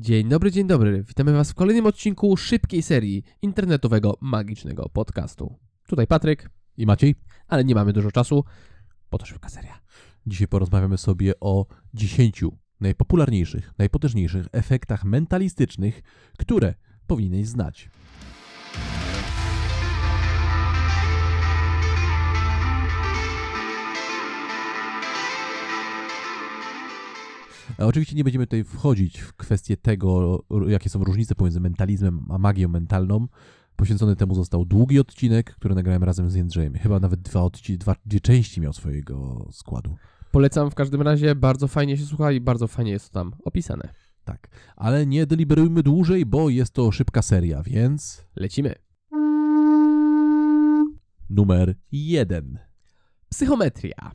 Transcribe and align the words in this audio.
Dzień 0.00 0.28
dobry, 0.28 0.50
dzień 0.50 0.66
dobry. 0.66 1.02
Witamy 1.02 1.32
Was 1.32 1.50
w 1.50 1.54
kolejnym 1.54 1.86
odcinku 1.86 2.36
szybkiej 2.36 2.82
serii 2.82 3.22
internetowego 3.42 4.18
magicznego 4.20 4.88
podcastu. 4.88 5.58
Tutaj 5.86 6.06
Patryk, 6.06 6.50
I 6.76 6.86
Maciej, 6.86 7.14
ale 7.48 7.64
nie 7.64 7.74
mamy 7.74 7.92
dużo 7.92 8.10
czasu, 8.10 8.44
bo 9.10 9.18
to 9.18 9.26
szybka 9.26 9.48
seria. 9.48 9.80
dzisiaj 10.26 10.48
porozmawiamy 10.48 10.98
sobie 10.98 11.32
o 11.40 11.66
10 11.94 12.44
najpopularniejszych, 12.80 13.72
najpotężniejszych 13.78 14.46
efektach 14.52 15.04
mentalistycznych, 15.04 16.02
które 16.38 16.74
powinieneś 17.06 17.48
znać. 17.48 17.90
Oczywiście 27.80 28.16
nie 28.16 28.24
będziemy 28.24 28.46
tutaj 28.46 28.64
wchodzić 28.64 29.18
w 29.20 29.32
kwestię 29.32 29.76
tego, 29.76 30.44
jakie 30.68 30.88
są 30.90 31.04
różnice 31.04 31.34
pomiędzy 31.34 31.60
mentalizmem 31.60 32.26
a 32.30 32.38
magią 32.38 32.68
mentalną. 32.68 33.26
Poświęcony 33.76 34.16
temu 34.16 34.34
został 34.34 34.64
długi 34.64 34.98
odcinek, 35.00 35.54
który 35.54 35.74
nagrałem 35.74 36.04
razem 36.04 36.30
z 36.30 36.34
Jędrzejem. 36.34 36.74
Chyba 36.74 37.00
nawet 37.00 37.20
dwa 37.20 37.40
odci- 37.40 37.76
dwa, 37.76 37.96
dwie 38.06 38.20
części 38.20 38.60
miał 38.60 38.72
swojego 38.72 39.46
składu. 39.52 39.96
Polecam 40.32 40.70
w 40.70 40.74
każdym 40.74 41.02
razie, 41.02 41.34
bardzo 41.34 41.68
fajnie 41.68 41.96
się 41.96 42.04
słucha 42.04 42.32
i 42.32 42.40
bardzo 42.40 42.66
fajnie 42.66 42.90
jest 42.92 43.08
to 43.10 43.14
tam 43.14 43.32
opisane. 43.44 43.88
Tak, 44.24 44.48
ale 44.76 45.06
nie 45.06 45.26
deliberujmy 45.26 45.82
dłużej, 45.82 46.26
bo 46.26 46.48
jest 46.50 46.72
to 46.72 46.92
szybka 46.92 47.22
seria, 47.22 47.62
więc 47.62 48.26
Lecimy. 48.36 48.74
numer 51.30 51.74
jeden. 51.92 52.58
Psychometria. 53.28 54.10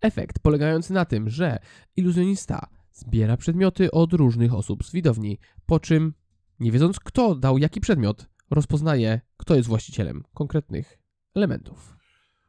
Efekt 0.00 0.38
polegający 0.38 0.92
na 0.92 1.04
tym, 1.04 1.28
że 1.28 1.58
iluzjonista 1.96 2.68
zbiera 2.92 3.36
przedmioty 3.36 3.90
od 3.90 4.12
różnych 4.12 4.54
osób 4.54 4.84
z 4.84 4.92
widowni, 4.92 5.38
po 5.66 5.80
czym, 5.80 6.14
nie 6.60 6.72
wiedząc 6.72 7.00
kto 7.00 7.34
dał 7.34 7.58
jaki 7.58 7.80
przedmiot, 7.80 8.26
rozpoznaje, 8.50 9.20
kto 9.36 9.54
jest 9.54 9.68
właścicielem 9.68 10.22
konkretnych 10.34 10.98
elementów. 11.34 11.96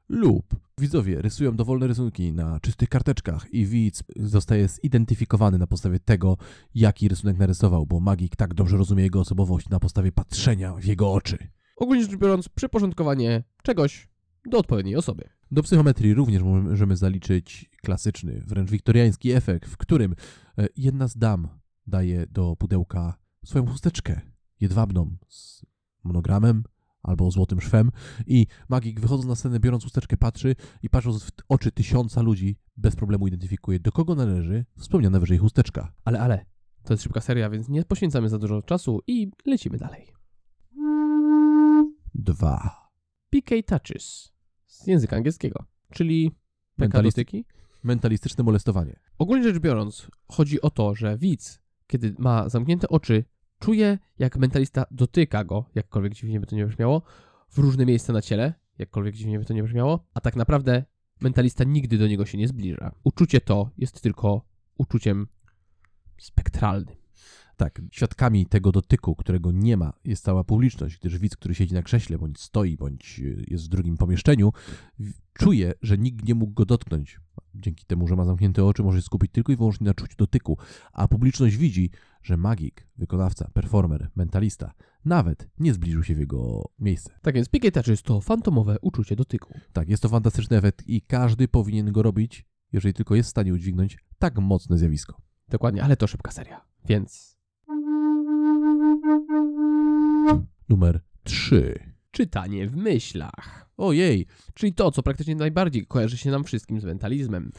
Lub 0.09 0.55
widzowie 0.79 1.21
rysują 1.21 1.55
dowolne 1.55 1.87
rysunki 1.87 2.33
na 2.33 2.59
czystych 2.59 2.89
karteczkach 2.89 3.53
i 3.53 3.65
widz 3.65 4.03
zostaje 4.15 4.67
zidentyfikowany 4.67 5.57
na 5.57 5.67
podstawie 5.67 5.99
tego, 5.99 6.37
jaki 6.75 7.07
rysunek 7.07 7.37
narysował, 7.37 7.85
bo 7.85 7.99
magik 7.99 8.35
tak 8.35 8.53
dobrze 8.53 8.77
rozumie 8.77 9.03
jego 9.03 9.19
osobowość 9.19 9.69
na 9.69 9.79
podstawie 9.79 10.11
patrzenia 10.11 10.73
w 10.73 10.85
jego 10.85 11.13
oczy. 11.13 11.37
Ogólnie 11.77 12.03
rzecz 12.03 12.15
biorąc, 12.15 12.49
przyporządkowanie 12.49 13.43
czegoś 13.63 14.09
do 14.45 14.57
odpowiedniej 14.57 14.95
osoby. 14.95 15.29
Do 15.51 15.63
psychometrii 15.63 16.13
również 16.13 16.43
możemy 16.43 16.97
zaliczyć 16.97 17.69
klasyczny, 17.81 18.43
wręcz 18.47 18.71
wiktoriański 18.71 19.31
efekt, 19.31 19.69
w 19.69 19.77
którym 19.77 20.15
e, 20.57 20.67
jedna 20.77 21.07
z 21.07 21.17
dam 21.17 21.47
daje 21.87 22.27
do 22.27 22.55
pudełka 22.55 23.17
swoją 23.45 23.65
chusteczkę 23.65 24.21
jedwabną 24.59 25.17
z 25.29 25.65
monogramem 26.03 26.63
albo 27.03 27.31
złotym 27.31 27.61
szwem 27.61 27.91
i 28.27 28.47
magik 28.69 28.99
wychodząc 28.99 29.27
na 29.27 29.35
scenę, 29.35 29.59
biorąc 29.59 29.83
chusteczkę, 29.83 30.17
patrzy 30.17 30.55
i 30.83 30.89
patrząc 30.89 31.23
w 31.23 31.31
oczy 31.49 31.71
tysiąca 31.71 32.21
ludzi, 32.21 32.57
bez 32.77 32.95
problemu 32.95 33.27
identyfikuje, 33.27 33.79
do 33.79 33.91
kogo 33.91 34.15
należy 34.15 34.65
wspomniana 34.77 35.19
wyżej 35.19 35.37
chusteczka. 35.37 35.93
Ale, 36.05 36.19
ale, 36.19 36.45
to 36.83 36.93
jest 36.93 37.03
szybka 37.03 37.21
seria, 37.21 37.49
więc 37.49 37.69
nie 37.69 37.85
poświęcamy 37.85 38.29
za 38.29 38.39
dużo 38.39 38.61
czasu 38.61 39.01
i 39.07 39.31
lecimy 39.45 39.77
dalej. 39.77 40.07
Dwa. 42.15 42.89
PK 43.29 43.55
Touches 43.65 44.38
z 44.69 44.87
języka 44.87 45.15
angielskiego, 45.15 45.65
czyli 45.91 46.31
PK 46.75 46.97
Mentalist- 46.97 47.11
dotyki. 47.11 47.45
Mentalistyczne 47.83 48.43
molestowanie. 48.43 48.99
Ogólnie 49.17 49.43
rzecz 49.43 49.59
biorąc, 49.59 50.07
chodzi 50.27 50.61
o 50.61 50.69
to, 50.69 50.95
że 50.95 51.17
widz, 51.17 51.59
kiedy 51.87 52.15
ma 52.17 52.49
zamknięte 52.49 52.89
oczy, 52.89 53.23
czuje, 53.59 53.97
jak 54.19 54.37
mentalista 54.37 54.85
dotyka 54.91 55.43
go, 55.43 55.65
jakkolwiek 55.75 56.13
dziwnie 56.13 56.39
by 56.39 56.45
to 56.45 56.55
nie 56.55 56.65
brzmiało, 56.65 57.01
w 57.49 57.57
różne 57.57 57.85
miejsca 57.85 58.13
na 58.13 58.21
ciele, 58.21 58.53
jakkolwiek 58.77 59.15
dziwnie 59.15 59.39
by 59.39 59.45
to 59.45 59.53
nie 59.53 59.63
brzmiało, 59.63 60.07
a 60.13 60.21
tak 60.21 60.35
naprawdę 60.35 60.83
mentalista 61.21 61.63
nigdy 61.63 61.97
do 61.97 62.07
niego 62.07 62.25
się 62.25 62.37
nie 62.37 62.47
zbliża. 62.47 62.91
Uczucie 63.03 63.41
to 63.41 63.69
jest 63.77 64.01
tylko 64.01 64.45
uczuciem 64.77 65.27
spektralnym. 66.17 66.95
Tak, 67.59 67.81
świadkami 67.91 68.45
tego 68.45 68.71
dotyku, 68.71 69.15
którego 69.15 69.51
nie 69.51 69.77
ma, 69.77 69.93
jest 70.05 70.23
cała 70.23 70.43
publiczność, 70.43 70.97
gdyż 70.97 71.17
widz, 71.17 71.35
który 71.35 71.55
siedzi 71.55 71.73
na 71.73 71.81
krześle, 71.81 72.17
bądź 72.17 72.39
stoi, 72.39 72.77
bądź 72.77 73.19
y, 73.19 73.45
jest 73.47 73.65
w 73.65 73.67
drugim 73.67 73.97
pomieszczeniu, 73.97 74.53
czuje, 75.33 75.73
że 75.81 75.97
nikt 75.97 76.27
nie 76.27 76.35
mógł 76.35 76.53
go 76.53 76.65
dotknąć. 76.65 77.19
Dzięki 77.55 77.85
temu, 77.85 78.07
że 78.07 78.15
ma 78.15 78.25
zamknięte 78.25 78.65
oczy, 78.65 78.83
może 78.83 78.97
się 78.97 79.05
skupić 79.05 79.31
tylko 79.31 79.51
i 79.51 79.55
wyłącznie 79.55 79.85
na 79.85 79.93
czuciu 79.93 80.15
dotyku, 80.17 80.57
a 80.93 81.07
publiczność 81.07 81.57
widzi, 81.57 81.89
że 82.23 82.37
magik, 82.37 82.87
wykonawca, 82.97 83.49
performer, 83.53 84.09
mentalista 84.15 84.73
nawet 85.05 85.49
nie 85.57 85.73
zbliżył 85.73 86.03
się 86.03 86.15
w 86.15 86.19
jego 86.19 86.69
miejsce. 86.79 87.13
Tak 87.21 87.35
więc 87.35 87.49
PK 87.49 87.71
Touches 87.71 88.03
to 88.03 88.21
fantomowe 88.21 88.77
uczucie 88.81 89.15
dotyku. 89.15 89.53
Tak, 89.73 89.89
jest 89.89 90.03
to 90.03 90.09
fantastyczny 90.09 90.57
efekt 90.57 90.87
i 90.87 91.01
każdy 91.01 91.47
powinien 91.47 91.91
go 91.91 92.03
robić, 92.03 92.45
jeżeli 92.71 92.93
tylko 92.93 93.15
jest 93.15 93.27
w 93.27 93.31
stanie 93.31 93.53
udźwignąć 93.53 93.97
tak 94.19 94.37
mocne 94.37 94.77
zjawisko. 94.77 95.21
Dokładnie, 95.49 95.83
ale 95.83 95.97
to 95.97 96.07
szybka 96.07 96.31
seria. 96.31 96.61
Więc 96.85 97.38
Numer 100.69 101.01
3. 101.23 101.79
czytanie 102.11 102.67
w 102.67 102.75
myślach. 102.75 103.69
Ojej, 103.77 104.25
Czyli 104.53 104.73
to, 104.73 104.91
co 104.91 105.03
praktycznie 105.03 105.35
najbardziej 105.35 105.85
kojarzy 105.85 106.17
się 106.17 106.31
nam 106.31 106.43
wszystkim 106.43 106.81
z 106.81 106.85
mentalizmem. 106.85 107.51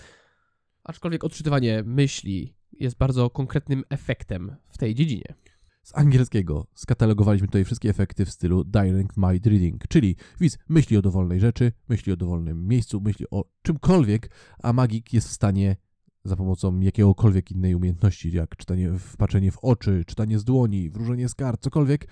Aczkolwiek 0.84 1.24
odczytywanie 1.24 1.82
myśli 1.86 2.54
jest 2.72 2.96
bardzo 2.96 3.30
konkretnym 3.30 3.84
efektem 3.88 4.56
w 4.68 4.78
tej 4.78 4.94
dziedzinie. 4.94 5.34
Z 5.82 5.96
angielskiego 5.96 6.66
skatalogowaliśmy 6.74 7.48
tutaj 7.48 7.64
wszystkie 7.64 7.90
efekty 7.90 8.24
w 8.24 8.30
stylu 8.30 8.64
Direct 8.64 9.16
Mind 9.16 9.46
Reading, 9.46 9.88
czyli 9.88 10.16
widz 10.40 10.58
myśli 10.68 10.96
o 10.96 11.02
dowolnej 11.02 11.40
rzeczy, 11.40 11.72
myśli 11.88 12.12
o 12.12 12.16
dowolnym 12.16 12.68
miejscu, 12.68 13.00
myśli 13.00 13.26
o 13.30 13.44
czymkolwiek, 13.62 14.30
a 14.62 14.72
magik 14.72 15.12
jest 15.12 15.28
w 15.28 15.32
stanie 15.32 15.76
za 16.24 16.36
pomocą 16.36 16.80
jakiegokolwiek 16.80 17.50
innej 17.50 17.74
umiejętności, 17.74 18.32
jak 18.32 18.56
czytanie, 18.56 18.98
wpatrzenie 18.98 19.52
w 19.52 19.58
oczy, 19.58 20.04
czytanie 20.06 20.38
z 20.38 20.44
dłoni, 20.44 20.90
wróżenie 20.90 21.28
z 21.28 21.34
kart, 21.34 21.60
cokolwiek, 21.60 22.08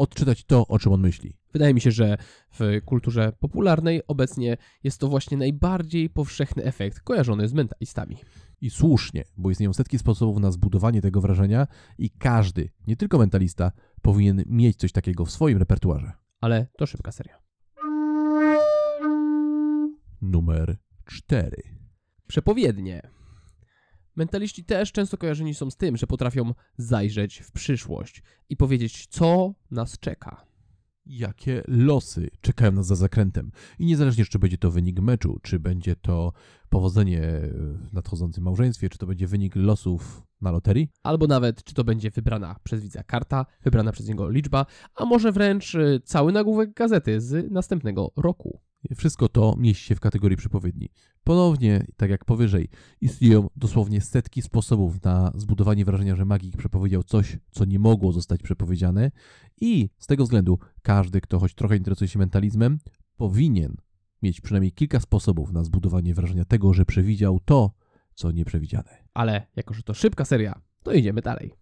odczytać 0.00 0.44
to, 0.44 0.66
o 0.66 0.78
czym 0.78 0.92
on 0.92 1.00
myśli. 1.00 1.36
Wydaje 1.52 1.74
mi 1.74 1.80
się, 1.80 1.90
że 1.90 2.16
w 2.52 2.80
kulturze 2.84 3.32
popularnej 3.40 4.06
obecnie 4.06 4.56
jest 4.84 5.00
to 5.00 5.08
właśnie 5.08 5.36
najbardziej 5.36 6.10
powszechny 6.10 6.64
efekt 6.64 7.00
kojarzony 7.00 7.48
z 7.48 7.52
mentalistami. 7.52 8.16
I 8.60 8.70
słusznie, 8.70 9.24
bo 9.36 9.50
istnieją 9.50 9.72
setki 9.72 9.98
sposobów 9.98 10.38
na 10.38 10.50
zbudowanie 10.50 11.00
tego 11.00 11.20
wrażenia 11.20 11.66
i 11.98 12.10
każdy, 12.10 12.70
nie 12.86 12.96
tylko 12.96 13.18
mentalista, 13.18 13.72
powinien 14.02 14.44
mieć 14.46 14.76
coś 14.76 14.92
takiego 14.92 15.24
w 15.24 15.30
swoim 15.30 15.58
repertuarze. 15.58 16.12
Ale 16.40 16.66
to 16.78 16.86
szybka 16.86 17.12
seria. 17.12 17.38
Numer 20.22 20.76
4. 21.04 21.62
Przepowiednie. 22.26 23.19
Mentaliści 24.16 24.64
też 24.64 24.92
często 24.92 25.18
kojarzeni 25.18 25.54
są 25.54 25.70
z 25.70 25.76
tym, 25.76 25.96
że 25.96 26.06
potrafią 26.06 26.54
zajrzeć 26.76 27.38
w 27.38 27.52
przyszłość 27.52 28.22
i 28.48 28.56
powiedzieć, 28.56 29.06
co 29.06 29.54
nas 29.70 29.98
czeka. 29.98 30.46
jakie 31.06 31.62
losy 31.68 32.30
czekają 32.40 32.72
nas 32.72 32.86
za 32.86 32.96
zakrętem. 32.96 33.50
I 33.78 33.86
niezależnie, 33.86 34.24
czy 34.24 34.38
będzie 34.38 34.58
to 34.58 34.70
wynik 34.70 35.00
meczu, 35.00 35.38
czy 35.42 35.58
będzie 35.58 35.96
to 35.96 36.32
powodzenie 36.68 37.22
w 37.52 37.92
nadchodzącym 37.92 38.44
małżeństwie, 38.44 38.88
czy 38.88 38.98
to 38.98 39.06
będzie 39.06 39.26
wynik 39.26 39.56
losów 39.56 40.22
na 40.40 40.50
loterii, 40.50 40.88
Albo 41.02 41.26
nawet, 41.26 41.64
czy 41.64 41.74
to 41.74 41.84
będzie 41.84 42.10
wybrana 42.10 42.56
przez 42.62 42.82
widza 42.82 43.02
karta, 43.02 43.46
wybrana 43.62 43.92
przez 43.92 44.08
niego 44.08 44.30
liczba, 44.30 44.66
a 44.94 45.04
może 45.04 45.32
wręcz 45.32 45.74
y, 45.74 46.00
cały 46.04 46.32
nagłówek 46.32 46.74
gazety 46.74 47.20
z 47.20 47.50
następnego 47.52 48.12
roku. 48.16 48.60
Wszystko 48.96 49.28
to 49.28 49.54
mieści 49.58 49.84
się 49.84 49.94
w 49.94 50.00
kategorii 50.00 50.36
przepowiedni. 50.36 50.88
Ponownie, 51.24 51.86
tak 51.96 52.10
jak 52.10 52.24
powyżej, 52.24 52.68
istnieją 53.00 53.48
dosłownie 53.56 54.00
setki 54.00 54.42
sposobów 54.42 55.02
na 55.04 55.32
zbudowanie 55.34 55.84
wrażenia, 55.84 56.16
że 56.16 56.24
magik 56.24 56.56
przepowiedział 56.56 57.02
coś, 57.02 57.38
co 57.50 57.64
nie 57.64 57.78
mogło 57.78 58.12
zostać 58.12 58.42
przepowiedziane 58.42 59.10
i 59.60 59.88
z 59.98 60.06
tego 60.06 60.24
względu 60.24 60.58
każdy, 60.82 61.20
kto 61.20 61.38
choć 61.38 61.54
trochę 61.54 61.76
interesuje 61.76 62.08
się 62.08 62.18
mentalizmem, 62.18 62.78
powinien 63.16 63.76
mieć 64.22 64.40
przynajmniej 64.40 64.72
kilka 64.72 65.00
sposobów 65.00 65.52
na 65.52 65.64
zbudowanie 65.64 66.14
wrażenia 66.14 66.44
tego, 66.44 66.74
że 66.74 66.84
przewidział 66.84 67.40
to, 67.40 67.70
co 68.14 68.30
nieprzewidziane. 68.30 69.04
Ale 69.14 69.46
jako, 69.56 69.74
że 69.74 69.82
to 69.82 69.94
szybka 69.94 70.24
seria, 70.24 70.60
to 70.82 70.92
idziemy 70.92 71.20
dalej. 71.22 71.54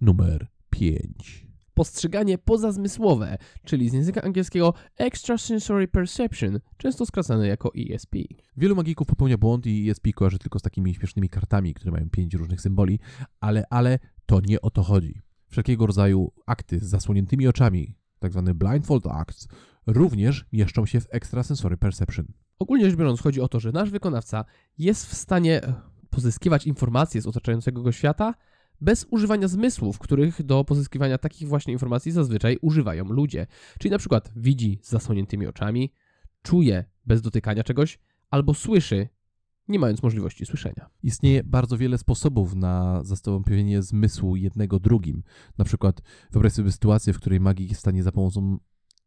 Numer 0.00 0.48
5. 0.70 1.49
Postrzeganie 1.80 2.38
pozazmysłowe, 2.38 3.38
czyli 3.64 3.88
z 3.90 3.92
języka 3.92 4.22
angielskiego 4.22 4.74
Extrasensory 4.96 5.88
Perception, 5.88 6.60
często 6.76 7.06
skracane 7.06 7.46
jako 7.46 7.70
ESP. 7.74 8.14
Wielu 8.56 8.76
magików 8.76 9.06
popełnia 9.06 9.38
błąd 9.38 9.66
i 9.66 9.90
ESP 9.90 10.06
kojarzy 10.14 10.38
tylko 10.38 10.58
z 10.58 10.62
takimi 10.62 10.94
śmiesznymi 10.94 11.28
kartami, 11.28 11.74
które 11.74 11.92
mają 11.92 12.10
pięć 12.10 12.34
różnych 12.34 12.60
symboli, 12.60 12.98
ale, 13.40 13.64
ale 13.70 13.98
to 14.26 14.40
nie 14.40 14.60
o 14.60 14.70
to 14.70 14.82
chodzi. 14.82 15.22
Wszelkiego 15.46 15.86
rodzaju 15.86 16.32
akty 16.46 16.78
z 16.78 16.82
zasłoniętymi 16.82 17.48
oczami, 17.48 17.96
tak 18.18 18.32
zwane 18.32 18.54
blindfold 18.54 19.06
acts, 19.06 19.48
również 19.86 20.46
mieszczą 20.52 20.86
się 20.86 21.00
w 21.00 21.06
extrasensory 21.10 21.76
perception. 21.76 22.26
Ogólnie 22.58 22.84
rzecz 22.84 22.96
biorąc, 22.98 23.20
chodzi 23.20 23.40
o 23.40 23.48
to, 23.48 23.60
że 23.60 23.72
nasz 23.72 23.90
wykonawca 23.90 24.44
jest 24.78 25.06
w 25.06 25.14
stanie 25.14 25.60
pozyskiwać 26.10 26.66
informacje 26.66 27.20
z 27.20 27.26
otaczającego 27.26 27.82
go 27.82 27.92
świata 27.92 28.34
bez 28.80 29.06
używania 29.10 29.48
zmysłów, 29.48 29.98
których 29.98 30.42
do 30.42 30.64
pozyskiwania 30.64 31.18
takich 31.18 31.48
właśnie 31.48 31.72
informacji 31.72 32.12
zazwyczaj 32.12 32.58
używają 32.62 33.04
ludzie. 33.04 33.46
Czyli 33.78 33.90
na 33.90 33.98
przykład 33.98 34.32
widzi 34.36 34.78
z 34.82 34.90
zasłoniętymi 34.90 35.46
oczami, 35.46 35.92
czuje 36.42 36.84
bez 37.06 37.22
dotykania 37.22 37.64
czegoś, 37.64 37.98
albo 38.30 38.54
słyszy, 38.54 39.08
nie 39.68 39.78
mając 39.78 40.02
możliwości 40.02 40.46
słyszenia. 40.46 40.90
Istnieje 41.02 41.44
bardzo 41.44 41.78
wiele 41.78 41.98
sposobów 41.98 42.54
na 42.54 43.04
zastąpienie 43.04 43.82
zmysłu 43.82 44.36
jednego 44.36 44.78
drugim. 44.78 45.22
Na 45.58 45.64
przykład 45.64 46.00
wyobraź 46.30 46.52
sobie 46.52 46.72
sytuację, 46.72 47.12
w 47.12 47.16
której 47.16 47.40
magik 47.40 47.68
jest 47.68 47.78
w 47.78 47.80
stanie 47.80 48.02
za 48.02 48.12
pomocą 48.12 48.58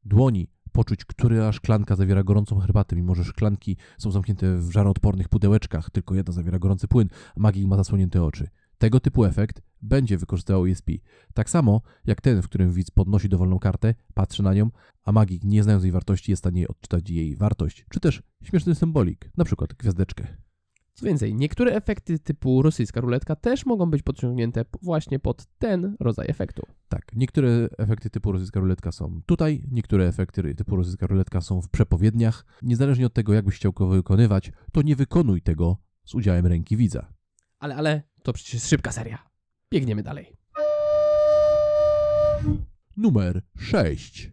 dłoni 0.06 0.50
poczuć, 0.72 1.06
która 1.06 1.52
szklanka 1.52 1.96
zawiera 1.96 2.24
gorącą 2.24 2.60
herbatę, 2.60 2.96
mimo 2.96 3.16
że 3.16 3.24
szklanki 3.24 3.78
są 3.98 4.12
zamknięte 4.12 4.58
w 4.58 4.72
żaroodpornych 4.72 5.30
pudełeczkach, 5.30 5.90
tylko 5.90 6.16
jedna 6.16 6.34
zawiera 6.34 6.60
gorący 6.60 6.88
płyn, 6.88 7.08
a 7.36 7.40
magik 7.40 7.68
ma 7.68 7.78
zasłonięte 7.78 8.24
oczy. 8.24 8.48
Tego 8.84 9.00
typu 9.00 9.26
efekt 9.26 9.62
będzie 9.82 10.18
wykorzystywał 10.18 10.66
ESP. 10.66 10.90
Tak 11.34 11.50
samo 11.50 11.82
jak 12.06 12.22
ten, 12.22 12.42
w 12.42 12.46
którym 12.46 12.74
widz 12.74 12.92
podnosi 12.92 13.30
dowolną 13.30 13.60
kartę, 13.60 13.96
patrzy 14.14 14.44
na 14.44 14.54
nią, 14.54 14.70
a 15.04 15.12
magik, 15.12 15.44
nie 15.44 15.64
znając 15.64 15.84
jej 15.84 15.92
wartości, 15.92 16.32
jest 16.32 16.40
w 16.40 16.44
stanie 16.44 16.68
odczytać 16.68 17.10
jej 17.10 17.36
wartość, 17.36 17.86
czy 17.90 18.00
też 18.00 18.24
śmieszny 18.44 18.76
symbolik, 18.76 19.30
na 19.38 19.46
przykład 19.46 19.74
gwiazdeczkę. 19.74 20.28
Co 20.94 21.06
więcej, 21.06 21.36
niektóre 21.36 21.72
efekty 21.72 22.20
typu 22.20 22.62
rosyjska 22.62 23.02
ruletka 23.02 23.36
też 23.36 23.66
mogą 23.66 23.92
być 23.92 24.02
podciągnięte 24.02 24.66
właśnie 24.82 25.20
pod 25.20 25.46
ten 25.58 25.96
rodzaj 26.00 26.26
efektu. 26.30 26.64
Tak, 26.90 27.16
niektóre 27.16 27.70
efekty 27.78 28.10
typu 28.10 28.32
rosyjska 28.32 28.60
ruletka 28.60 28.92
są 28.92 29.22
tutaj, 29.26 29.64
niektóre 29.72 30.08
efekty 30.08 30.56
typu 30.56 30.76
rosyjska 30.76 31.08
ruletka 31.08 31.42
są 31.42 31.62
w 31.62 31.70
przepowiedniach. 31.70 32.46
Niezależnie 32.62 33.06
od 33.06 33.14
tego, 33.14 33.34
jak 33.34 33.46
byś 33.46 33.56
chciał 33.56 33.74
go 33.74 33.88
wykonywać, 33.88 34.52
to 34.72 34.82
nie 34.82 34.96
wykonuj 34.96 35.42
tego 35.42 35.78
z 36.06 36.16
udziałem 36.16 36.46
ręki 36.46 36.78
widza. 36.78 37.14
Ale, 37.60 37.76
ale, 37.76 38.04
to 38.24 38.34
przecież 38.34 38.64
szybka 38.64 38.92
seria. 38.92 39.30
Biegniemy 39.72 40.04
dalej. 40.04 40.38
Numer 42.98 43.42
6. 43.58 44.32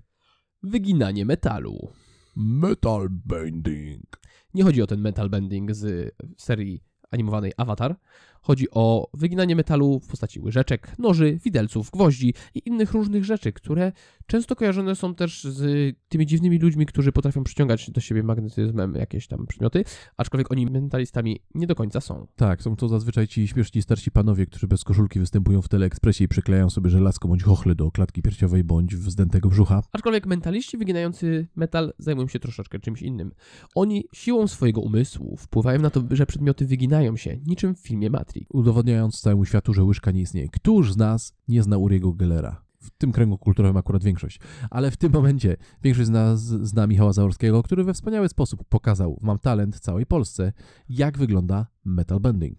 Wyginanie 0.62 1.24
metalu. 1.24 1.92
Metal 2.36 3.08
Bending. 3.10 4.20
Nie 4.54 4.64
chodzi 4.64 4.82
o 4.82 4.86
ten 4.86 5.00
metal 5.00 5.30
bending 5.30 5.72
z 5.72 6.14
serii 6.36 6.84
animowanej 7.10 7.52
Avatar. 7.56 7.96
Chodzi 8.42 8.66
o 8.70 9.10
wyginanie 9.14 9.56
metalu 9.56 10.00
w 10.00 10.06
postaci 10.06 10.40
łyżeczek, 10.40 10.98
noży, 10.98 11.38
widelców, 11.44 11.90
gwoździ 11.90 12.34
i 12.54 12.62
innych 12.68 12.92
różnych 12.92 13.24
rzeczy, 13.24 13.52
które 13.52 13.92
często 14.26 14.56
kojarzone 14.56 14.96
są 14.96 15.14
też 15.14 15.44
z 15.44 15.96
tymi 16.08 16.26
dziwnymi 16.26 16.58
ludźmi, 16.58 16.86
którzy 16.86 17.12
potrafią 17.12 17.44
przyciągać 17.44 17.90
do 17.90 18.00
siebie 18.00 18.22
magnetyzmem 18.22 18.94
jakieś 18.94 19.26
tam 19.26 19.46
przedmioty, 19.46 19.84
aczkolwiek 20.16 20.50
oni 20.52 20.66
mentalistami 20.66 21.40
nie 21.54 21.66
do 21.66 21.74
końca 21.74 22.00
są. 22.00 22.26
Tak, 22.36 22.62
są 22.62 22.76
to 22.76 22.88
zazwyczaj 22.88 23.28
ci 23.28 23.48
śmieszni 23.48 23.82
starsi 23.82 24.10
panowie, 24.10 24.46
którzy 24.46 24.66
bez 24.66 24.84
koszulki 24.84 25.20
występują 25.20 25.62
w 25.62 25.68
teleekspresie 25.68 26.24
i 26.24 26.28
przyklejają 26.28 26.70
sobie 26.70 26.90
żelazko 26.90 27.28
bądź 27.28 27.42
chochle 27.42 27.74
do 27.74 27.90
klatki 27.90 28.22
piersiowej 28.22 28.64
bądź 28.64 28.96
wzdętego 28.96 29.48
brzucha. 29.48 29.82
Aczkolwiek 29.92 30.26
mentaliści 30.26 30.78
wyginający 30.78 31.48
metal 31.56 31.92
zajmują 31.98 32.28
się 32.28 32.38
troszeczkę 32.38 32.78
czymś 32.78 33.02
innym. 33.02 33.32
Oni 33.74 34.04
siłą 34.12 34.48
swojego 34.48 34.80
umysłu 34.80 35.36
wpływają 35.36 35.80
na 35.80 35.90
to, 35.90 36.02
że 36.10 36.26
przedmioty 36.26 36.66
wyginają 36.66 37.16
się, 37.16 37.38
niczym 37.46 37.74
w 37.74 37.78
filmie 37.78 38.10
Matrix. 38.10 38.29
Udowodniając 38.48 39.20
całemu 39.20 39.44
światu, 39.44 39.74
że 39.74 39.84
łyżka 39.84 40.10
nie 40.10 40.20
istnieje. 40.20 40.48
Któż 40.48 40.92
z 40.92 40.96
nas 40.96 41.34
nie 41.48 41.62
zna 41.62 41.78
Uriego 41.78 42.12
Gellera? 42.12 42.62
W 42.80 42.90
tym 42.90 43.12
kręgu 43.12 43.38
kulturowym 43.38 43.76
akurat 43.76 44.04
większość. 44.04 44.40
Ale 44.70 44.90
w 44.90 44.96
tym 44.96 45.12
momencie 45.12 45.56
większość 45.82 46.06
z 46.06 46.10
nas 46.10 46.40
zna 46.40 46.86
Michała 46.86 47.12
Zaorskiego, 47.12 47.62
który 47.62 47.84
we 47.84 47.94
wspaniały 47.94 48.28
sposób 48.28 48.64
pokazał, 48.68 49.18
mam 49.22 49.38
talent 49.38 49.80
całej 49.80 50.06
Polsce, 50.06 50.52
jak 50.88 51.18
wygląda 51.18 51.66
metal 51.84 52.20
bending. 52.20 52.58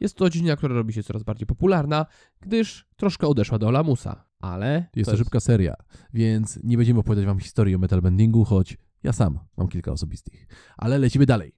Jest 0.00 0.16
to 0.16 0.30
dziedzina, 0.30 0.56
która 0.56 0.74
robi 0.74 0.92
się 0.92 1.02
coraz 1.02 1.22
bardziej 1.22 1.46
popularna, 1.46 2.06
gdyż 2.40 2.88
troszkę 2.96 3.26
odeszła 3.26 3.58
do 3.58 3.70
lamusa. 3.70 4.24
Ale. 4.40 4.84
Jest 4.96 5.10
to, 5.10 5.16
szybka 5.16 5.40
seria, 5.40 5.74
więc 6.14 6.58
nie 6.64 6.76
będziemy 6.76 7.00
opowiadać 7.00 7.26
wam 7.26 7.38
historii 7.38 7.74
o 7.74 7.78
metal 7.78 8.02
bendingu, 8.02 8.44
choć 8.44 8.78
ja 9.02 9.12
sam 9.12 9.38
mam 9.56 9.68
kilka 9.68 9.92
osobistych. 9.92 10.46
Ale 10.76 10.98
lecimy 10.98 11.26
dalej. 11.26 11.52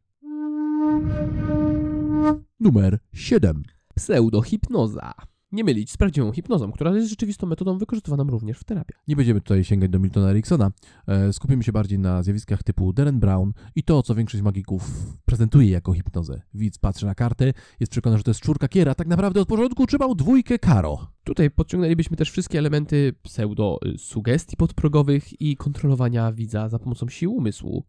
Numer 2.61 2.99
7. 3.13 3.63
Pseudohipnoza. 3.95 5.15
Nie 5.53 5.65
mylić 5.65 5.91
z 5.91 5.97
prawdziwą 5.97 6.33
hipnozą, 6.33 6.73
która 6.73 6.95
jest 6.95 7.11
rzeczywistą 7.11 7.47
metodą 7.47 7.79
wykorzystywaną 7.79 8.25
również 8.25 8.59
w 8.59 8.65
terapii. 8.65 8.97
Nie 9.09 9.17
będziemy 9.17 9.41
tutaj 9.41 9.65
sięgać 9.65 9.91
do 9.91 9.99
Miltona 9.99 10.31
Ericksona. 10.31 10.71
E, 11.07 11.33
skupimy 11.33 11.63
się 11.63 11.73
bardziej 11.73 11.99
na 11.99 12.23
zjawiskach 12.23 12.63
typu 12.63 12.93
Darren 12.93 13.21
Brown 13.21 13.53
i 13.77 13.83
to, 13.83 14.03
co 14.03 14.15
większość 14.15 14.43
magików 14.43 14.91
prezentuje 15.25 15.71
jako 15.71 15.93
hipnozę. 15.93 16.43
Widz 16.55 16.79
patrzy 16.79 17.07
na 17.07 17.15
kartę, 17.15 17.53
jest 17.81 17.93
przekonany, 17.93 18.19
że 18.19 18.25
to 18.25 18.31
jest 18.31 18.41
czwórka 18.41 18.69
kiera, 18.69 18.95
tak 18.95 19.07
naprawdę 19.07 19.41
od 19.41 19.49
porządku 19.49 19.87
trzymał 19.87 20.15
dwójkę 20.15 20.59
karo. 20.59 21.07
Tutaj 21.25 21.51
podciągnęlibyśmy 21.51 22.17
też 22.17 22.31
wszystkie 22.31 22.59
elementy 22.59 23.15
pseudo-sugestii 23.23 24.57
podprogowych 24.57 25.41
i 25.41 25.57
kontrolowania 25.57 26.33
widza 26.33 26.69
za 26.69 26.79
pomocą 26.79 27.09
sił 27.09 27.35
umysłu 27.35 27.85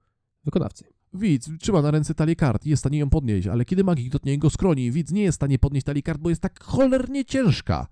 wykonawcy. 0.45 0.93
Widz 1.13 1.50
trzyma 1.60 1.81
na 1.81 1.92
ręce 1.92 2.15
talię 2.15 2.36
kart 2.36 2.65
i 2.65 2.69
jest 2.69 2.80
w 2.80 2.83
stanie 2.83 3.00
ją 3.00 3.10
podnieść, 3.10 3.48
ale 3.48 3.65
kiedy 3.65 3.83
magik 3.83 4.10
dotknie 4.10 4.31
jego 4.31 4.50
skroni, 4.50 4.92
widz 4.92 5.12
nie 5.12 5.24
jest 5.24 5.36
w 5.36 5.39
stanie 5.39 5.60
podnieść 5.60 5.86
talii 5.86 6.04
kart, 6.04 6.21
bo 6.21 6.30
jest 6.30 6.42
tak 6.42 6.63
cholernie 6.63 7.25
ciężka. 7.25 7.88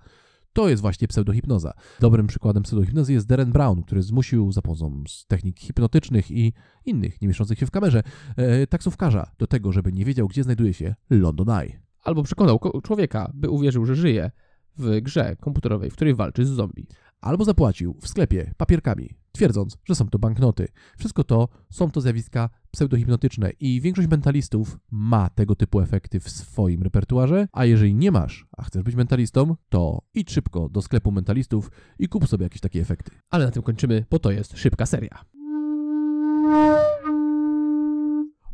To 0.53 0.69
jest 0.69 0.81
właśnie 0.81 1.07
pseudohipnoza. 1.07 1.73
Dobrym 2.00 2.27
przykładem 2.27 2.63
pseudohipnozy 2.63 3.13
jest 3.13 3.27
Darren 3.27 3.51
Brown, 3.51 3.83
który 3.83 4.01
zmusił 4.01 4.51
za 4.51 4.62
pomocą 4.62 5.03
technik 5.27 5.59
hipnotycznych 5.59 6.31
i 6.31 6.53
innych, 6.85 7.21
nie 7.21 7.27
mieszczących 7.27 7.59
się 7.59 7.65
w 7.65 7.71
kamerze, 7.71 8.03
e, 8.35 8.68
taksówkarza 8.68 9.31
do 9.38 9.47
tego, 9.47 9.71
żeby 9.71 9.91
nie 9.91 10.06
wiedział, 10.06 10.27
gdzie 10.27 10.44
znajduje 10.44 10.74
się 10.74 10.95
London 11.09 11.50
Eye. 11.50 11.79
Albo 12.03 12.24
przekonał 12.24 12.59
człowieka, 12.83 13.31
by 13.33 13.50
uwierzył, 13.50 13.85
że 13.85 13.95
żyje 13.95 14.31
w 14.77 15.01
grze 15.01 15.35
komputerowej, 15.35 15.89
w 15.89 15.94
której 15.94 16.15
walczy 16.15 16.45
z 16.45 16.50
zombie 16.50 16.88
albo 17.21 17.45
zapłacił 17.45 17.97
w 18.01 18.07
sklepie 18.07 18.53
papierkami, 18.57 19.15
twierdząc, 19.31 19.77
że 19.85 19.95
są 19.95 20.09
to 20.09 20.19
banknoty. 20.19 20.67
Wszystko 20.97 21.24
to 21.24 21.47
są 21.69 21.91
to 21.91 22.01
zjawiska 22.01 22.50
pseudohipnotyczne 22.71 23.51
i 23.59 23.81
większość 23.81 24.07
mentalistów 24.07 24.77
ma 24.91 25.29
tego 25.29 25.56
typu 25.56 25.81
efekty 25.81 26.19
w 26.19 26.29
swoim 26.29 26.83
repertuarze, 26.83 27.47
a 27.51 27.65
jeżeli 27.65 27.95
nie 27.95 28.12
masz, 28.12 28.47
a 28.57 28.63
chcesz 28.63 28.83
być 28.83 28.95
mentalistą, 28.95 29.56
to 29.69 30.01
idź 30.13 30.31
szybko 30.31 30.69
do 30.69 30.81
sklepu 30.81 31.12
mentalistów 31.12 31.71
i 32.00 32.07
kup 32.07 32.27
sobie 32.27 32.44
jakieś 32.44 32.62
takie 32.62 32.81
efekty. 32.81 33.12
Ale 33.29 33.45
na 33.45 33.51
tym 33.51 33.63
kończymy, 33.63 34.06
bo 34.09 34.19
to 34.19 34.31
jest 34.31 34.57
szybka 34.57 34.85
seria. 34.85 35.25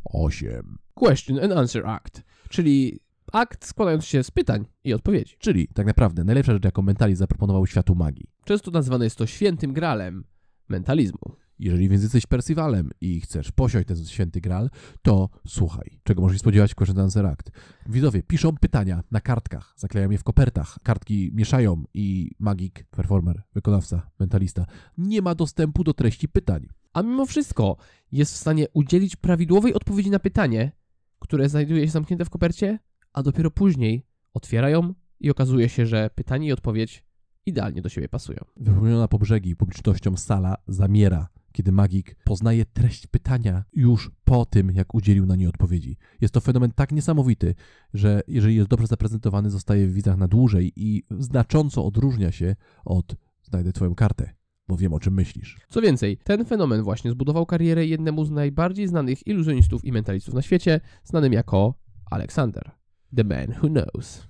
8. 0.06 0.78
Question 0.94 1.40
and 1.40 1.54
Answer 1.54 1.88
Act, 1.88 2.24
czyli 2.50 3.00
akt 3.34 3.66
składający 3.66 4.08
się 4.08 4.24
z 4.24 4.32
pytań 4.32 4.66
i 4.84 4.94
odpowiedzi. 4.94 5.36
Czyli 5.40 5.68
tak 5.68 5.86
naprawdę 5.88 6.24
najlepsza 6.24 6.54
rzecz, 6.54 6.66
jaką 6.66 6.82
mentalizm 6.82 7.20
zaproponował 7.20 7.68
światu 7.68 7.96
magii. 7.96 8.30
Często 8.46 8.72
nazywane 8.72 9.06
jest 9.06 9.18
to 9.18 9.26
świętym 9.26 9.74
gralem 9.74 10.24
mentalizmu. 10.70 11.36
Jeżeli 11.60 11.90
więc 11.90 12.04
jesteś 12.04 12.26
Percivalem 12.26 12.90
i 13.02 13.22
chcesz 13.22 13.52
posiąść 13.52 13.88
ten 13.88 14.06
święty 14.06 14.42
gral, 14.42 14.70
to 15.02 15.30
słuchaj, 15.48 16.00
czego 16.04 16.22
możesz 16.22 16.40
spodziewać 16.40 16.72
w 16.72 16.76
Question 16.76 17.00
Answer 17.00 17.26
Act. 17.26 17.52
Widzowie 17.90 18.24
piszą 18.24 18.58
pytania 18.58 19.04
na 19.12 19.22
kartkach, 19.22 19.74
zaklejają 19.78 20.12
je 20.12 20.18
w 20.18 20.24
kopertach, 20.24 20.78
kartki 20.84 21.32
mieszają 21.34 21.84
i 21.94 22.32
magik, 22.40 22.84
performer, 22.84 23.44
wykonawca, 23.54 24.10
mentalista 24.20 24.66
nie 24.98 25.22
ma 25.22 25.36
dostępu 25.36 25.84
do 25.84 25.94
treści 25.94 26.30
pytań. 26.30 26.68
A 26.94 27.02
mimo 27.02 27.26
wszystko 27.26 27.78
jest 28.12 28.34
w 28.34 28.38
stanie 28.38 28.66
udzielić 28.74 29.16
prawidłowej 29.16 29.74
odpowiedzi 29.74 30.10
na 30.10 30.20
pytanie, 30.20 30.72
które 31.20 31.50
znajduje 31.50 31.86
się 31.86 31.92
zamknięte 31.92 32.26
w 32.26 32.30
kopercie, 32.30 32.80
a 33.14 33.24
dopiero 33.24 33.52
później 33.52 34.06
otwierają 34.34 34.94
i 35.20 35.32
okazuje 35.32 35.70
się, 35.70 35.86
że 35.86 36.10
pytanie 36.16 36.48
i 36.48 36.52
odpowiedź 36.52 37.04
idealnie 37.46 37.82
do 37.82 37.90
siebie 37.90 38.10
pasują. 38.10 38.40
Wypełniona 38.58 39.08
po 39.08 39.20
brzegi 39.20 39.56
publicznością 39.56 40.18
sala 40.18 40.56
zamiera, 40.68 41.28
kiedy 41.58 41.72
magik 41.72 42.16
poznaje 42.24 42.66
treść 42.66 43.08
pytania 43.08 43.64
już 43.74 44.12
po 44.24 44.46
tym, 44.46 44.72
jak 44.72 44.96
udzielił 44.96 45.26
na 45.26 45.36
nie 45.36 45.50
odpowiedzi. 45.50 45.98
Jest 46.22 46.34
to 46.34 46.42
fenomen 46.42 46.72
tak 46.72 46.92
niesamowity, 46.92 47.56
że 47.94 48.22
jeżeli 48.28 48.56
jest 48.56 48.70
dobrze 48.70 48.88
zaprezentowany, 48.88 49.50
zostaje 49.50 49.88
w 49.88 49.94
widzach 49.94 50.18
na 50.18 50.28
dłużej 50.28 50.74
i 50.76 51.04
znacząco 51.20 51.86
odróżnia 51.86 52.32
się 52.32 52.56
od 52.86 53.16
znajdę 53.44 53.74
twoją 53.74 53.96
kartę 53.96 54.34
bo 54.70 54.78
wiem 54.78 54.94
o 54.94 55.00
czym 55.00 55.14
myślisz. 55.14 55.58
Co 55.70 55.82
więcej, 55.82 56.18
ten 56.18 56.46
fenomen 56.46 56.84
właśnie 56.84 57.12
zbudował 57.12 57.46
karierę 57.46 57.86
jednemu 57.86 58.26
z 58.26 58.32
najbardziej 58.32 58.88
znanych 58.88 59.28
iluzjonistów 59.28 59.86
i 59.86 59.92
mentalistów 59.92 60.34
na 60.34 60.42
świecie, 60.42 60.82
znanym 61.04 61.34
jako 61.34 61.74
Aleksander. 62.12 62.72
The 63.16 63.24
Man 63.24 63.48
Who 63.64 63.70
Knows. 63.70 64.28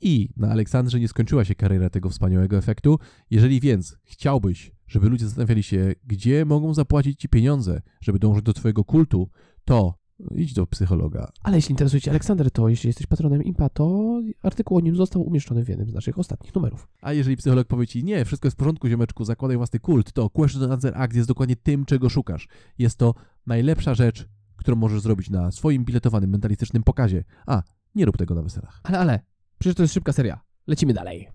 I 0.00 0.28
na 0.36 0.50
Aleksandrze 0.50 1.00
nie 1.00 1.08
skończyła 1.08 1.44
się 1.44 1.54
kariera 1.54 1.90
tego 1.90 2.08
wspaniałego 2.08 2.56
efektu. 2.56 2.98
Jeżeli 3.30 3.60
więc 3.60 3.96
chciałbyś, 4.04 4.72
żeby 4.86 5.08
ludzie 5.08 5.24
zastanawiali 5.24 5.62
się, 5.62 5.92
gdzie 6.04 6.44
mogą 6.44 6.74
zapłacić 6.74 7.20
ci 7.20 7.28
pieniądze, 7.28 7.82
żeby 8.00 8.18
dążyć 8.18 8.44
do 8.44 8.52
twojego 8.52 8.84
kultu, 8.84 9.30
to 9.64 9.94
idź 10.34 10.52
do 10.52 10.66
psychologa. 10.66 11.32
Ale 11.42 11.56
jeśli 11.56 11.72
interesuje 11.72 12.00
cię 12.00 12.10
Aleksander, 12.10 12.50
to 12.50 12.68
jeśli 12.68 12.86
jesteś 12.86 13.06
patronem 13.06 13.42
IMPA, 13.42 13.68
to 13.68 14.18
artykuł 14.42 14.76
o 14.76 14.80
nim 14.80 14.96
został 14.96 15.22
umieszczony 15.22 15.64
w 15.64 15.68
jednym 15.68 15.90
z 15.90 15.94
naszych 15.94 16.18
ostatnich 16.18 16.54
numerów. 16.54 16.88
A 17.02 17.12
jeżeli 17.12 17.36
psycholog 17.36 17.68
powie 17.68 17.86
ci, 17.86 18.04
nie, 18.04 18.24
wszystko 18.24 18.46
jest 18.46 18.56
w 18.56 18.58
porządku, 18.58 18.88
ziomeczku, 18.88 19.24
zakładaj 19.24 19.56
własny 19.56 19.80
kult, 19.80 20.12
to 20.12 20.30
Question 20.30 20.72
Answer 20.72 20.92
Act 20.96 21.16
jest 21.16 21.28
dokładnie 21.28 21.56
tym, 21.56 21.84
czego 21.84 22.08
szukasz. 22.08 22.48
Jest 22.78 22.98
to 22.98 23.14
najlepsza 23.46 23.94
rzecz, 23.94 24.28
którą 24.56 24.76
możesz 24.76 25.00
zrobić 25.00 25.30
na 25.30 25.50
swoim 25.50 25.84
biletowanym 25.84 26.30
mentalistycznym 26.30 26.82
pokazie. 26.82 27.24
A, 27.46 27.62
Nie 27.94 28.04
rób 28.04 28.16
tego 28.16 28.34
na 28.34 28.42
weselach. 28.42 28.80
Ale, 28.82 28.98
ale, 28.98 29.20
przecież 29.58 29.76
to 29.76 29.82
jest 29.82 29.94
szybka 29.94 30.12
seria. 30.12 30.40
Lecimy 30.66 30.94
dalej. 30.94 31.28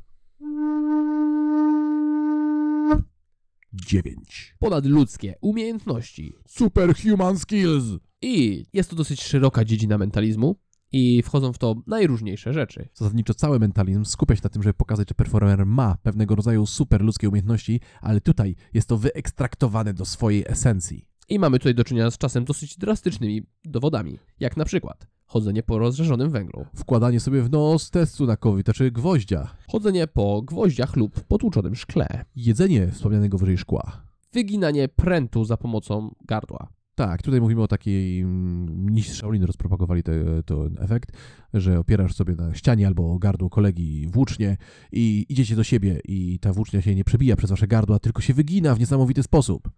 9. 3.74 4.56
Ponadludzkie 4.60 5.36
umiejętności. 5.42 6.34
Superhuman 6.48 7.40
skills. 7.40 7.84
I 8.22 8.66
jest 8.74 8.90
to 8.90 8.96
dosyć 8.96 9.24
szeroka 9.24 9.66
dziedzina 9.66 9.98
mentalizmu 9.98 10.56
i 10.92 11.24
wchodzą 11.24 11.54
w 11.54 11.58
to 11.58 11.76
najróżniejsze 11.88 12.54
rzeczy. 12.54 12.90
Zasadniczo 12.94 13.34
cały 13.34 13.60
mentalizm 13.60 14.06
skupia 14.06 14.36
się 14.36 14.42
na 14.44 14.50
tym, 14.50 14.64
żeby 14.64 14.74
pokazać, 14.74 15.10
że 15.10 15.16
performer 15.16 15.66
ma 15.66 15.98
pewnego 16.04 16.36
rodzaju 16.36 16.66
superludzkie 16.66 17.30
umiejętności, 17.30 17.80
ale 18.02 18.22
tutaj 18.22 18.56
jest 18.74 18.90
to 18.90 18.98
wyekstraktowane 18.98 19.94
do 19.94 20.06
swojej 20.06 20.44
esencji. 20.48 21.08
I 21.30 21.40
mamy 21.40 21.60
tutaj 21.60 21.76
do 21.76 21.84
czynienia 21.84 22.12
z 22.12 22.18
czasem 22.18 22.46
dosyć 22.46 22.78
drastycznymi 22.78 23.42
dowodami, 23.66 24.20
jak 24.40 24.58
na 24.58 24.66
przykład 24.66 25.08
chodzenie 25.34 25.64
po 25.64 25.78
rozżarzonym 25.78 26.30
węglu, 26.30 26.66
Wkładanie 26.76 27.20
sobie 27.20 27.42
w 27.42 27.52
nos 27.52 27.92
testu 27.92 28.26
na 28.26 28.38
COVID, 28.38 28.74
czy 28.74 28.92
gwoździa, 28.92 29.56
chodzenie 29.68 30.08
po 30.08 30.42
gwoździach 30.42 30.96
lub 30.96 31.20
potłuczonym 31.24 31.76
szkle, 31.76 32.26
jedzenie 32.36 32.88
wspomnianego 32.92 33.38
wyżej 33.38 33.58
szkła. 33.58 34.02
wyginanie 34.34 34.88
prętu 34.88 35.46
za 35.46 35.58
pomocą 35.58 36.16
gardła. 36.26 36.68
Tak, 36.96 37.22
tutaj 37.22 37.42
mówimy 37.42 37.62
o 37.62 37.68
takiej, 37.68 38.22
mm, 38.22 38.90
niż 38.90 39.10
Shaolin 39.10 39.44
rozpropagowali 39.44 40.04
te, 40.04 40.44
ten 40.44 40.78
efekt, 40.80 41.12
że 41.54 41.80
opierasz 41.80 42.16
sobie 42.16 42.36
na 42.36 42.54
ścianie 42.54 42.88
albo 42.88 43.20
gardło 43.20 43.50
kolegi 43.50 44.08
włócznie 44.08 44.58
i 44.92 45.26
idziecie 45.30 45.56
do 45.56 45.64
siebie 45.64 46.00
i 46.06 46.40
ta 46.40 46.54
włócznia 46.54 46.82
się 46.82 46.96
nie 46.96 47.04
przebija 47.04 47.36
przez 47.36 47.50
wasze 47.50 47.68
gardła, 47.68 48.00
tylko 48.00 48.22
się 48.22 48.34
wygina 48.34 48.76
w 48.76 48.80
niesamowity 48.80 49.24
sposób. 49.24 49.70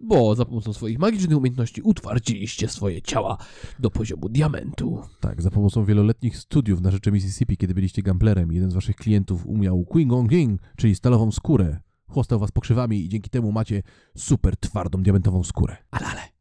Bo 0.00 0.34
za 0.34 0.44
pomocą 0.44 0.72
swoich 0.72 0.98
magicznych 0.98 1.38
umiejętności 1.38 1.82
utwardziliście 1.82 2.68
swoje 2.68 3.02
ciała 3.02 3.36
do 3.78 3.90
poziomu 3.90 4.28
diamentu. 4.28 5.02
Tak, 5.20 5.42
za 5.42 5.50
pomocą 5.50 5.84
wieloletnich 5.84 6.36
studiów 6.36 6.80
na 6.80 6.90
rzeczy 6.90 7.12
Mississippi, 7.12 7.56
kiedy 7.56 7.74
byliście 7.74 8.02
gamblerem, 8.02 8.52
jeden 8.52 8.70
z 8.70 8.74
waszych 8.74 8.96
klientów 8.96 9.46
umiał 9.46 9.84
Queen 9.84 10.08
Gong 10.08 10.30
King, 10.30 10.60
czyli 10.76 10.94
stalową 10.94 11.32
skórę. 11.32 11.80
Chłostał 12.08 12.38
was 12.38 12.52
pokrzywami 12.52 13.04
i 13.04 13.08
dzięki 13.08 13.30
temu 13.30 13.52
macie 13.52 13.82
super 14.16 14.56
twardą 14.56 15.02
diamentową 15.02 15.44
skórę. 15.44 15.76
Ale, 15.90 16.06
ale. 16.06 16.37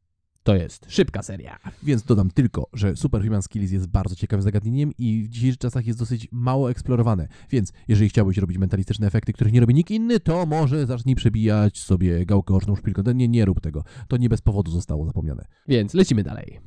To 0.48 0.56
jest 0.56 0.86
szybka 0.90 1.24
seria. 1.24 1.60
Więc 1.84 2.04
dodam 2.04 2.32
tylko, 2.32 2.70
że 2.74 2.96
Superhuman 2.96 3.42
Skills 3.42 3.72
jest 3.72 3.88
bardzo 3.88 4.16
ciekawym 4.16 4.42
zagadnieniem 4.44 4.92
i 4.98 5.24
w 5.24 5.30
dzisiejszych 5.30 5.60
czasach 5.60 5.86
jest 5.88 6.00
dosyć 6.00 6.28
mało 6.32 6.72
eksplorowane. 6.72 7.28
Więc 7.50 7.74
jeżeli 7.88 8.10
chciałbyś 8.10 8.38
robić 8.38 8.58
mentalistyczne 8.58 9.08
efekty, 9.08 9.34
których 9.34 9.54
nie 9.54 9.60
robi 9.60 9.74
nikt 9.74 9.92
inny, 9.92 10.20
to 10.20 10.46
może 10.46 10.86
zacznij 10.86 11.16
przebijać 11.16 11.80
sobie 11.80 12.26
gałkę 12.26 12.54
oczną 12.54 12.76
szpilką. 12.76 13.12
Nie, 13.12 13.28
nie 13.28 13.46
rób 13.46 13.62
tego. 13.62 13.84
To 14.08 14.18
nie 14.18 14.30
bez 14.30 14.42
powodu 14.42 14.72
zostało 14.72 15.06
zapomniane. 15.06 15.46
Więc 15.68 15.94
lecimy 15.94 16.24
dalej. 16.24 16.60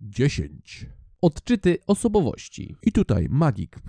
10. 0.00 0.86
Odczyty 1.20 1.78
osobowości. 1.86 2.76
I 2.82 2.92
tutaj 2.92 3.26
magik 3.30 3.76
e, 3.76 3.80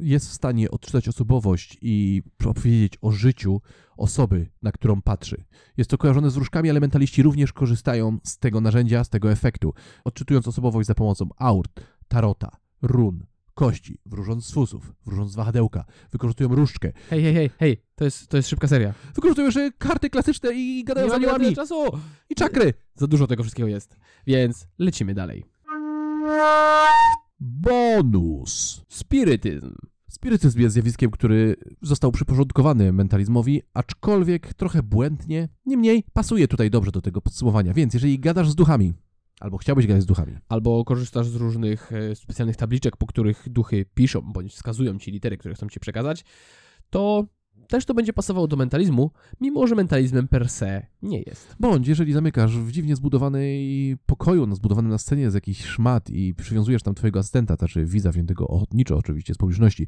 jest 0.00 0.28
w 0.28 0.32
stanie 0.32 0.70
odczytać 0.70 1.08
osobowość 1.08 1.78
i 1.82 2.22
opowiedzieć 2.46 2.92
o 3.00 3.10
życiu 3.12 3.60
osoby, 3.96 4.50
na 4.62 4.72
którą 4.72 5.02
patrzy. 5.02 5.44
Jest 5.76 5.90
to 5.90 5.98
kojarzone 5.98 6.30
z 6.30 6.34
wróżkami, 6.34 6.70
ale 6.70 6.80
mentaliści 6.80 7.22
również 7.22 7.52
korzystają 7.52 8.18
z 8.24 8.38
tego 8.38 8.60
narzędzia, 8.60 9.04
z 9.04 9.08
tego 9.08 9.32
efektu, 9.32 9.74
odczytując 10.04 10.48
osobowość 10.48 10.86
za 10.88 10.94
pomocą 10.94 11.28
aurt, 11.36 11.80
tarota, 12.08 12.56
run, 12.82 13.26
kości, 13.54 13.98
wróżąc 14.06 14.46
z 14.46 14.52
fusów, 14.52 14.92
wróżąc 15.06 15.32
z 15.32 15.34
wahadełka, 15.36 15.84
wykorzystują 16.12 16.54
różdżkę, 16.54 16.92
Hej, 17.10 17.22
hej, 17.22 17.34
hej, 17.34 17.50
hej. 17.58 17.82
To 17.94 18.04
jest, 18.04 18.28
to 18.28 18.36
jest 18.36 18.48
szybka 18.48 18.68
seria. 18.68 18.94
wykorzystują 19.14 19.46
jeszcze 19.46 19.70
karty 19.78 20.10
klasyczne 20.10 20.50
i 20.54 20.84
gadają 20.84 21.06
Nie 21.06 21.10
z 21.12 21.14
aniołami 21.14 21.54
czasu. 21.54 21.84
i 22.30 22.34
czakry. 22.34 22.74
Za 22.94 23.06
dużo 23.06 23.26
tego 23.26 23.42
wszystkiego 23.42 23.68
jest. 23.68 23.96
Więc 24.26 24.66
lecimy 24.78 25.14
dalej. 25.14 25.44
Bonus. 27.40 28.84
Spirytyzm. 28.88 29.74
Spirytyzm 30.08 30.60
jest 30.60 30.72
zjawiskiem, 30.72 31.10
który 31.10 31.56
został 31.82 32.12
przyporządkowany 32.12 32.92
mentalizmowi, 32.92 33.62
aczkolwiek 33.74 34.54
trochę 34.54 34.82
błędnie. 34.82 35.48
Niemniej 35.66 36.04
pasuje 36.12 36.48
tutaj 36.48 36.70
dobrze 36.70 36.90
do 36.90 37.00
tego 37.00 37.20
podsumowania. 37.20 37.74
Więc 37.74 37.94
jeżeli 37.94 38.18
gadasz 38.18 38.50
z 38.50 38.54
duchami, 38.54 38.92
albo 39.40 39.58
chciałbyś 39.58 39.86
gadać 39.86 40.02
z 40.02 40.06
duchami, 40.06 40.36
Albo 40.48 40.84
korzystasz 40.84 41.28
z 41.28 41.34
różnych 41.34 41.92
e, 41.92 42.14
specjalnych 42.14 42.56
tabliczek, 42.56 42.96
po 42.96 43.06
których 43.06 43.48
duchy 43.48 43.86
piszą 43.94 44.20
bądź 44.20 44.52
wskazują 44.52 44.98
ci 44.98 45.10
litery, 45.10 45.38
które 45.38 45.54
chcą 45.54 45.68
ci 45.68 45.80
przekazać, 45.80 46.24
to 46.90 47.26
też 47.68 47.84
to 47.84 47.94
będzie 47.94 48.12
pasowało 48.12 48.48
do 48.48 48.56
mentalizmu, 48.56 49.10
mimo 49.40 49.66
że 49.66 49.74
mentalizmem 49.74 50.28
per 50.28 50.48
se 50.48 50.86
nie 51.02 51.20
jest. 51.20 51.56
bądź 51.60 51.88
jeżeli 51.88 52.12
zamykasz 52.12 52.58
w 52.58 52.72
dziwnie 52.72 52.96
zbudowanej 52.96 53.96
pokoju, 54.06 54.46
no, 54.46 54.56
zbudowanym 54.56 54.90
na 54.90 54.98
scenie 54.98 55.30
z 55.30 55.34
jakiś 55.34 55.64
szmat 55.64 56.10
i 56.10 56.34
przywiązujesz 56.34 56.82
tam 56.82 56.94
twojego 56.94 57.20
asystenta, 57.20 57.56
znaczy 57.56 57.84
widza 57.84 58.12
wziętego 58.12 58.48
ochotniczo 58.48 58.96
oczywiście 58.96 59.34
z 59.34 59.36
publiczności, 59.36 59.86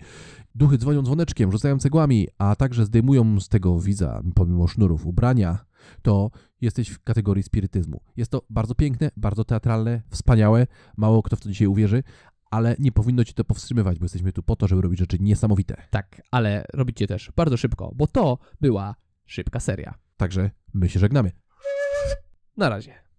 duchy 0.55 0.79
dzwonią 0.79 1.03
dzwoneczkiem, 1.03 1.53
rzucają 1.53 1.79
cegłami, 1.79 2.29
a 2.39 2.57
także 2.57 2.85
zdejmują 2.85 3.41
z 3.41 3.49
tego 3.49 3.81
widza, 3.81 4.23
pomimo 4.35 4.67
sznurów, 4.67 5.07
ubrania, 5.07 5.59
to 6.03 6.31
jesteś 6.61 6.89
w 6.89 7.03
kategorii 7.03 7.43
spirytyzmu. 7.43 8.01
Jest 8.17 8.31
to 8.31 8.43
bardzo 8.51 8.75
piękne, 8.75 9.11
bardzo 9.17 9.45
teatralne, 9.45 10.03
wspaniałe, 10.11 10.67
mało 10.97 11.23
kto 11.23 11.37
w 11.37 11.41
to 11.41 11.49
dzisiaj 11.49 11.69
uwierzy, 11.69 12.03
ale 12.51 12.77
nie 12.79 12.93
powinno 12.93 13.25
ci 13.25 13.35
to 13.35 13.45
powstrzymywać, 13.45 13.99
bo 13.99 14.05
jesteśmy 14.05 14.33
tu 14.33 14.43
po 14.43 14.57
to, 14.57 14.69
żeby 14.69 14.83
robić 14.83 14.99
rzeczy 14.99 15.17
niesamowite. 15.21 15.83
Tak, 15.91 16.23
ale 16.31 16.65
robicie 16.73 17.07
też 17.07 17.33
bardzo 17.37 17.57
szybko, 17.57 17.93
bo 17.95 18.07
to 18.07 18.39
była 18.61 18.95
szybka 19.27 19.61
seria. 19.61 19.95
Także 20.17 20.51
my 20.75 20.89
się 20.89 21.01
żegnamy. 21.01 21.33
Na 22.57 22.69
razie. 22.69 23.10